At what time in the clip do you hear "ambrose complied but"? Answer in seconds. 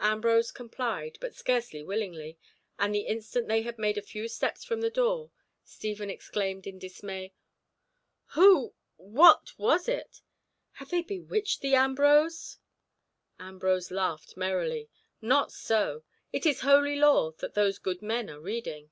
0.00-1.34